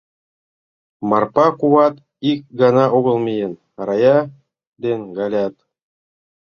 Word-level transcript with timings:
Марпа 1.09 1.47
куват 1.59 1.95
ик 2.31 2.39
гана 2.61 2.85
огыл 2.97 3.17
миен, 3.25 3.53
Рая 3.87 4.19
ден 4.83 5.01
Галят... 5.17 5.55